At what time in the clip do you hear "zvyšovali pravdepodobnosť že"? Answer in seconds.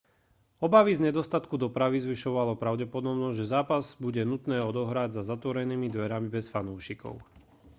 2.05-3.51